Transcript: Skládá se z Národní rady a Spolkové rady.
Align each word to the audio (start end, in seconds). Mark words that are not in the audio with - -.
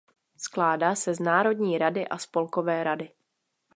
Skládá 0.37 0.95
se 0.95 1.13
z 1.15 1.19
Národní 1.19 1.77
rady 1.77 2.07
a 2.07 2.17
Spolkové 2.17 2.83
rady. 2.83 3.09